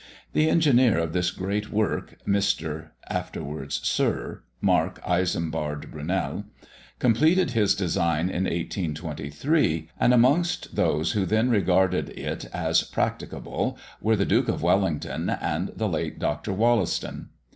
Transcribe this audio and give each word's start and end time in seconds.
The 0.33 0.49
engineer 0.49 0.97
of 0.97 1.13
this 1.13 1.29
great 1.29 1.69
work, 1.71 2.15
Mr. 2.27 2.87
(afterwards 3.07 3.81
Sir) 3.83 4.41
Mark 4.59 4.99
Isambard 5.07 5.91
Brunel, 5.91 6.45
completed 6.97 7.51
his 7.51 7.75
design 7.75 8.27
in 8.27 8.45
1823; 8.45 9.89
and 9.99 10.11
amongst 10.11 10.75
those 10.75 11.11
who 11.11 11.27
then 11.27 11.51
regarded 11.51 12.09
it 12.17 12.45
as 12.45 12.81
practicable 12.81 13.77
were 14.01 14.15
the 14.15 14.25
Duke 14.25 14.49
of 14.49 14.63
Wellington 14.63 15.29
and 15.29 15.71
the 15.75 15.87
late 15.87 16.17
Dr. 16.17 16.51
Wollaston. 16.51 17.29